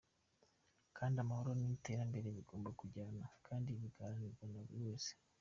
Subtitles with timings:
[0.97, 5.11] Kandi amahoro niterambere bigomba kujyana, kandi bigaharanirwa na buri wese.